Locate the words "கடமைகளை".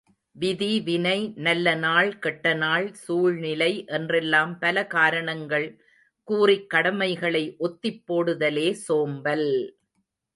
6.69-7.43